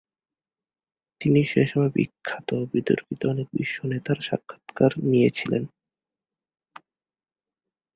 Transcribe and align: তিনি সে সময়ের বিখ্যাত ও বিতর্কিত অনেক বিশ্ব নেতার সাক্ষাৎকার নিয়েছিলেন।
তিনি 1.21 1.39
সে 1.45 1.61
সময়ের 1.67 1.93
বিখ্যাত 1.95 2.47
ও 2.53 2.63
বিতর্কিত 2.73 3.21
অনেক 3.25 3.47
বিশ্ব 3.53 3.77
নেতার 3.87 4.19
সাক্ষাৎকার 4.21 4.91
নিয়েছিলেন। 5.03 5.63